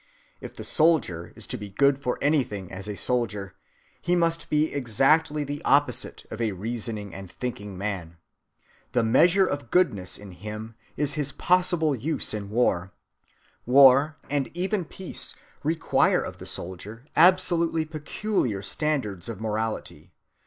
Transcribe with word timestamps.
If 0.39 0.55
the 0.55 0.63
soldier 0.63 1.31
is 1.35 1.45
to 1.45 1.57
be 1.57 1.69
good 1.69 2.01
for 2.01 2.17
anything 2.23 2.71
as 2.71 2.87
a 2.87 2.95
soldier, 2.97 3.53
he 4.01 4.15
must 4.15 4.49
be 4.49 4.73
exactly 4.73 5.43
the 5.43 5.61
opposite 5.63 6.25
of 6.31 6.41
a 6.41 6.53
reasoning 6.53 7.13
and 7.13 7.31
thinking 7.31 7.77
man. 7.77 8.17
The 8.93 9.03
measure 9.03 9.45
of 9.45 9.69
goodness 9.69 10.17
in 10.17 10.31
him 10.31 10.73
is 10.97 11.13
his 11.13 11.31
possible 11.31 11.95
use 11.95 12.33
in 12.33 12.49
war. 12.49 12.93
War, 13.67 14.17
and 14.27 14.49
even 14.57 14.85
peace, 14.85 15.35
require 15.61 16.23
of 16.23 16.39
the 16.39 16.47
soldier 16.47 17.05
absolutely 17.15 17.85
peculiar 17.85 18.63
standards 18.63 19.29
of 19.29 19.39
morality. 19.39 20.13